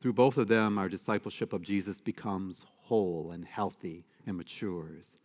Through 0.00 0.12
both 0.12 0.36
of 0.36 0.48
them, 0.48 0.78
our 0.78 0.88
discipleship 0.88 1.52
of 1.52 1.62
Jesus 1.62 2.00
becomes 2.00 2.64
whole 2.82 3.32
and 3.32 3.44
healthy 3.44 4.04
and 4.26 4.36
matures. 4.36 5.16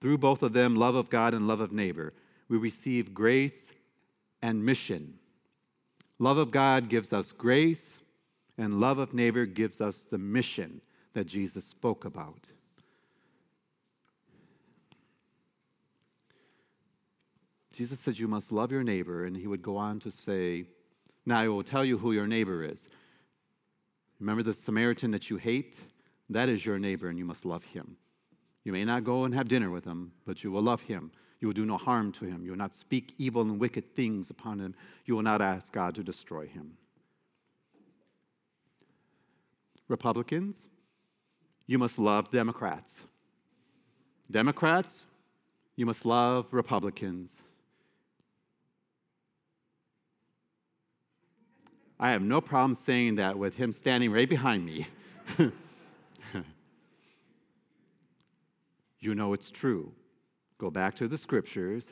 Through 0.00 0.18
both 0.18 0.42
of 0.42 0.52
them, 0.52 0.74
love 0.74 0.94
of 0.94 1.10
God 1.10 1.32
and 1.32 1.46
love 1.46 1.60
of 1.60 1.72
neighbor, 1.72 2.12
we 2.48 2.58
receive 2.58 3.14
grace 3.14 3.72
and 4.42 4.64
mission. 4.64 5.14
Love 6.18 6.38
of 6.38 6.50
God 6.50 6.88
gives 6.88 7.12
us 7.12 7.32
grace, 7.32 8.00
and 8.58 8.80
love 8.80 8.98
of 8.98 9.14
neighbor 9.14 9.46
gives 9.46 9.80
us 9.80 10.04
the 10.04 10.18
mission 10.18 10.80
that 11.14 11.26
Jesus 11.26 11.64
spoke 11.64 12.04
about. 12.04 12.48
Jesus 17.72 17.98
said, 17.98 18.18
You 18.18 18.28
must 18.28 18.52
love 18.52 18.70
your 18.70 18.84
neighbor. 18.84 19.24
And 19.24 19.36
he 19.36 19.46
would 19.46 19.62
go 19.62 19.76
on 19.76 19.98
to 20.00 20.10
say, 20.10 20.64
Now 21.26 21.40
I 21.40 21.48
will 21.48 21.62
tell 21.62 21.84
you 21.84 21.98
who 21.98 22.12
your 22.12 22.26
neighbor 22.26 22.62
is. 22.62 22.88
Remember 24.20 24.42
the 24.42 24.54
Samaritan 24.54 25.10
that 25.12 25.30
you 25.30 25.36
hate? 25.36 25.76
That 26.30 26.48
is 26.48 26.64
your 26.64 26.78
neighbor, 26.78 27.08
and 27.08 27.18
you 27.18 27.24
must 27.24 27.44
love 27.44 27.64
him. 27.64 27.96
You 28.64 28.72
may 28.72 28.84
not 28.84 29.04
go 29.04 29.24
and 29.24 29.34
have 29.34 29.48
dinner 29.48 29.70
with 29.70 29.84
him, 29.84 30.12
but 30.24 30.44
you 30.44 30.52
will 30.52 30.62
love 30.62 30.82
him. 30.82 31.10
You 31.42 31.48
will 31.48 31.54
do 31.54 31.66
no 31.66 31.76
harm 31.76 32.12
to 32.12 32.24
him. 32.24 32.44
You 32.44 32.52
will 32.52 32.58
not 32.58 32.72
speak 32.72 33.14
evil 33.18 33.42
and 33.42 33.58
wicked 33.58 33.96
things 33.96 34.30
upon 34.30 34.60
him. 34.60 34.76
You 35.06 35.16
will 35.16 35.24
not 35.24 35.42
ask 35.42 35.72
God 35.72 35.96
to 35.96 36.04
destroy 36.04 36.46
him. 36.46 36.76
Republicans, 39.88 40.68
you 41.66 41.80
must 41.80 41.98
love 41.98 42.30
Democrats. 42.30 43.02
Democrats, 44.30 45.04
you 45.74 45.84
must 45.84 46.06
love 46.06 46.46
Republicans. 46.52 47.42
I 51.98 52.12
have 52.12 52.22
no 52.22 52.40
problem 52.40 52.76
saying 52.76 53.16
that 53.16 53.36
with 53.36 53.56
him 53.56 53.72
standing 53.72 54.12
right 54.12 54.28
behind 54.28 54.64
me. 54.64 54.86
you 59.00 59.16
know 59.16 59.32
it's 59.32 59.50
true. 59.50 59.92
Go 60.62 60.70
back 60.70 60.94
to 60.98 61.08
the 61.08 61.18
scriptures. 61.18 61.90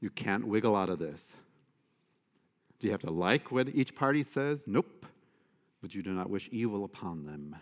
You 0.00 0.10
can't 0.10 0.46
wiggle 0.46 0.76
out 0.76 0.90
of 0.90 1.00
this. 1.00 1.34
Do 2.78 2.86
you 2.86 2.92
have 2.92 3.00
to 3.00 3.10
like 3.10 3.50
what 3.50 3.68
each 3.74 3.96
party 3.96 4.22
says? 4.22 4.62
Nope. 4.68 5.04
But 5.82 5.92
you 5.92 6.00
do 6.00 6.12
not 6.12 6.30
wish 6.30 6.48
evil 6.52 6.84
upon 6.84 7.26
them. 7.26 7.56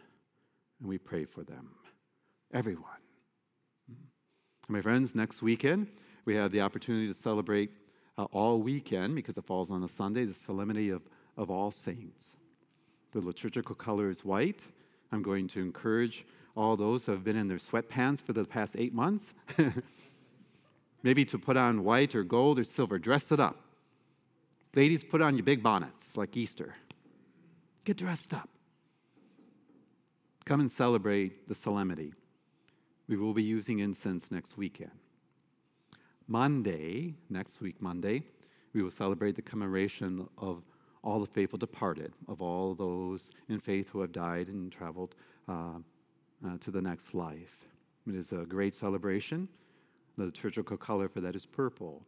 And 0.80 0.88
we 0.90 0.98
pray 0.98 1.24
for 1.24 1.44
them. 1.44 1.70
Everyone. 2.52 2.84
My 4.68 4.82
friends, 4.82 5.14
next 5.14 5.40
weekend, 5.40 5.86
we 6.26 6.34
have 6.34 6.52
the 6.52 6.60
opportunity 6.60 7.08
to 7.08 7.14
celebrate 7.14 7.70
uh, 8.18 8.24
all 8.24 8.60
weekend 8.60 9.14
because 9.14 9.38
it 9.38 9.46
falls 9.46 9.70
on 9.70 9.82
a 9.82 9.88
Sunday, 9.88 10.26
the 10.26 10.34
solemnity 10.34 10.90
of 10.90 11.00
of 11.38 11.50
all 11.50 11.70
saints. 11.70 12.36
The 13.12 13.20
liturgical 13.20 13.74
color 13.74 14.10
is 14.10 14.26
white. 14.26 14.62
I'm 15.10 15.22
going 15.22 15.48
to 15.48 15.60
encourage 15.60 16.26
all 16.54 16.76
those 16.76 17.04
who 17.04 17.12
have 17.12 17.24
been 17.24 17.36
in 17.36 17.48
their 17.48 17.58
sweatpants 17.58 18.20
for 18.20 18.32
the 18.32 18.44
past 18.44 18.74
eight 18.76 18.92
months, 18.92 19.32
maybe 21.08 21.24
to 21.24 21.38
put 21.38 21.56
on 21.56 21.84
white 21.84 22.14
or 22.14 22.22
gold 22.22 22.58
or 22.58 22.64
silver. 22.64 22.98
Dress 22.98 23.32
it 23.32 23.40
up. 23.40 23.56
Ladies, 24.74 25.02
put 25.02 25.22
on 25.22 25.36
your 25.38 25.42
big 25.42 25.62
bonnets 25.62 26.18
like 26.18 26.36
Easter. 26.36 26.74
Get 27.86 27.96
dressed 27.96 28.34
up. 28.34 28.50
Come 30.44 30.60
and 30.60 30.70
celebrate 30.70 31.48
the 31.48 31.54
solemnity. 31.54 32.12
We 33.08 33.16
will 33.16 33.32
be 33.32 33.42
using 33.42 33.78
incense 33.78 34.30
next 34.30 34.58
weekend. 34.58 34.90
Monday, 36.26 37.14
next 37.30 37.62
week, 37.62 37.80
Monday, 37.80 38.22
we 38.74 38.82
will 38.82 38.90
celebrate 38.90 39.34
the 39.34 39.40
commemoration 39.50 40.28
of 40.36 40.62
all 41.02 41.20
the 41.20 41.26
faithful 41.26 41.58
departed, 41.58 42.12
of 42.28 42.42
all 42.42 42.74
those 42.74 43.30
in 43.48 43.60
faith 43.60 43.88
who 43.88 44.02
have 44.02 44.12
died 44.12 44.48
and 44.48 44.70
traveled 44.70 45.14
uh, 45.48 45.78
uh, 46.46 46.58
to 46.60 46.70
the 46.70 46.82
next 46.82 47.14
life. 47.14 47.56
It 48.06 48.14
is 48.14 48.32
a 48.32 48.44
great 48.44 48.74
celebration. 48.74 49.48
The 50.18 50.24
liturgical 50.24 50.76
color 50.76 51.08
for 51.08 51.20
that 51.20 51.36
is 51.36 51.46
purple. 51.46 52.02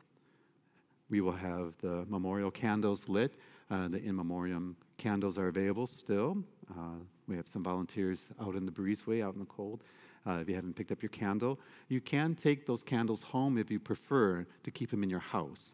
We 1.10 1.20
will 1.20 1.32
have 1.32 1.74
the 1.80 2.04
memorial 2.08 2.50
candles 2.50 3.08
lit. 3.08 3.34
Uh, 3.70 3.86
the 3.86 4.02
in 4.02 4.16
memoriam 4.16 4.74
candles 4.98 5.38
are 5.38 5.46
available 5.46 5.86
still. 5.86 6.42
Uh, 6.72 6.98
we 7.28 7.36
have 7.36 7.46
some 7.46 7.62
volunteers 7.62 8.26
out 8.40 8.56
in 8.56 8.66
the 8.66 8.72
breezeway, 8.72 9.24
out 9.24 9.34
in 9.34 9.40
the 9.40 9.46
cold. 9.46 9.84
Uh, 10.26 10.38
if 10.42 10.48
you 10.48 10.56
haven't 10.56 10.74
picked 10.74 10.90
up 10.90 11.02
your 11.02 11.10
candle, 11.10 11.60
you 11.88 12.00
can 12.00 12.34
take 12.34 12.66
those 12.66 12.82
candles 12.82 13.22
home 13.22 13.56
if 13.56 13.70
you 13.70 13.78
prefer 13.78 14.44
to 14.64 14.70
keep 14.72 14.90
them 14.90 15.04
in 15.04 15.08
your 15.08 15.20
house 15.20 15.72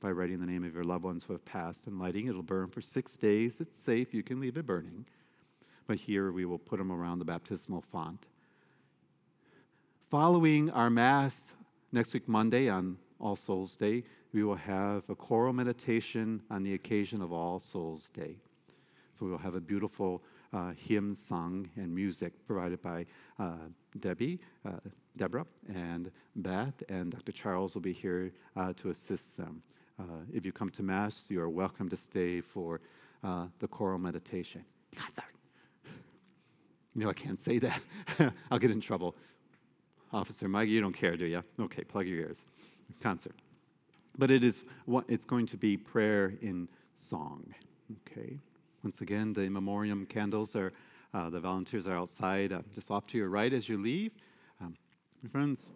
by 0.00 0.10
writing 0.12 0.38
the 0.38 0.46
name 0.46 0.62
of 0.62 0.72
your 0.72 0.84
loved 0.84 1.02
ones 1.02 1.24
who 1.24 1.32
have 1.32 1.44
passed 1.44 1.88
and 1.88 1.98
lighting. 1.98 2.28
It'll 2.28 2.42
burn 2.44 2.68
for 2.68 2.80
six 2.80 3.16
days. 3.16 3.60
It's 3.60 3.80
safe. 3.80 4.14
You 4.14 4.22
can 4.22 4.38
leave 4.38 4.56
it 4.56 4.66
burning. 4.66 5.04
But 5.88 5.98
here 5.98 6.30
we 6.30 6.44
will 6.44 6.58
put 6.58 6.78
them 6.78 6.92
around 6.92 7.18
the 7.18 7.24
baptismal 7.24 7.82
font. 7.90 8.24
Following 10.10 10.70
our 10.70 10.88
Mass 10.88 11.52
next 11.92 12.14
week, 12.14 12.26
Monday, 12.26 12.68
on 12.68 12.96
All 13.20 13.36
Souls 13.36 13.76
Day, 13.76 14.02
we 14.32 14.42
will 14.42 14.56
have 14.56 15.02
a 15.10 15.14
choral 15.14 15.52
meditation 15.52 16.42
on 16.50 16.62
the 16.62 16.74
occasion 16.74 17.20
of 17.20 17.32
All 17.32 17.60
Souls 17.60 18.10
Day. 18.14 18.36
So 19.12 19.26
we 19.26 19.30
will 19.30 19.38
have 19.38 19.54
a 19.54 19.60
beautiful 19.60 20.22
uh, 20.54 20.72
hymn 20.76 21.12
sung 21.14 21.68
and 21.76 21.94
music 21.94 22.32
provided 22.46 22.80
by 22.82 23.04
uh, 23.38 23.52
Debbie, 24.00 24.40
uh, 24.66 24.72
Deborah, 25.16 25.46
and 25.68 26.10
Beth, 26.36 26.82
and 26.88 27.12
Dr. 27.12 27.32
Charles 27.32 27.74
will 27.74 27.82
be 27.82 27.92
here 27.92 28.32
uh, 28.56 28.72
to 28.74 28.88
assist 28.88 29.36
them. 29.36 29.62
Uh, 30.00 30.24
if 30.32 30.46
you 30.46 30.52
come 30.52 30.70
to 30.70 30.82
Mass, 30.82 31.26
you 31.28 31.40
are 31.40 31.50
welcome 31.50 31.88
to 31.90 31.96
stay 31.96 32.40
for 32.40 32.80
uh, 33.22 33.46
the 33.58 33.68
choral 33.68 33.98
meditation. 33.98 34.64
Concert. 34.96 35.24
You 36.94 37.04
know, 37.04 37.10
I 37.10 37.14
can't 37.14 37.40
say 37.40 37.58
that. 37.58 37.80
I'll 38.50 38.58
get 38.58 38.70
in 38.70 38.80
trouble. 38.80 39.14
Officer 40.12 40.48
Mike, 40.48 40.68
you 40.68 40.80
don't 40.80 40.92
care, 40.92 41.16
do 41.16 41.24
you? 41.24 41.42
Okay, 41.58 41.84
plug 41.84 42.06
your 42.06 42.18
ears. 42.18 42.38
Concert. 43.00 43.34
But 44.18 44.30
it 44.30 44.44
is 44.44 44.62
what 44.84 45.04
it's 45.08 45.24
going 45.24 45.46
to 45.46 45.56
be 45.56 45.76
prayer 45.76 46.34
in 46.42 46.68
song. 46.94 47.54
Okay. 48.06 48.38
Once 48.82 49.00
again, 49.00 49.32
the 49.32 49.48
memoriam 49.48 50.04
candles 50.06 50.54
are 50.54 50.72
uh, 51.14 51.28
the 51.28 51.40
volunteers 51.40 51.86
are 51.86 51.96
outside, 51.96 52.52
uh, 52.52 52.62
just 52.74 52.90
off 52.90 53.06
to 53.06 53.18
your 53.18 53.28
right 53.28 53.52
as 53.52 53.68
you 53.68 53.76
leave. 53.76 54.12
Um, 54.62 54.74
friends, 55.30 55.70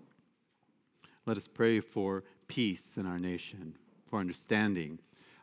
let 1.27 1.37
us 1.37 1.47
pray 1.47 1.81
for 1.81 2.25
peace 2.49 2.97
in 2.97 3.05
our 3.07 3.19
nation, 3.19 3.75
for 4.09 4.19
understanding, 4.19 4.99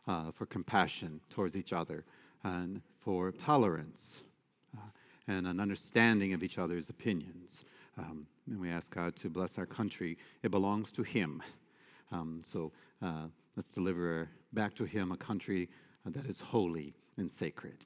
uh, 0.08 0.32
for 0.32 0.46
compassion 0.46 1.20
towards 1.30 1.56
each 1.56 1.72
other, 1.72 2.04
and 2.42 2.80
for 2.98 3.30
tolerance 3.30 4.20
uh, 4.76 4.80
and 5.28 5.46
an 5.46 5.60
understanding 5.60 6.32
of 6.32 6.42
each 6.42 6.58
other's 6.58 6.90
opinions. 6.90 7.64
Um, 7.96 8.26
and 8.46 8.60
we 8.60 8.70
ask 8.70 8.94
God 8.94 9.16
to 9.16 9.30
bless 9.30 9.58
our 9.58 9.66
country. 9.66 10.18
It 10.42 10.50
belongs 10.50 10.92
to 10.92 11.02
Him. 11.02 11.42
Um, 12.12 12.42
so 12.44 12.72
uh, 13.02 13.26
let's 13.56 13.68
deliver 13.68 14.28
back 14.52 14.74
to 14.74 14.84
Him 14.84 15.12
a 15.12 15.16
country 15.16 15.68
that 16.06 16.26
is 16.26 16.40
holy 16.40 16.94
and 17.16 17.30
sacred. 17.30 17.84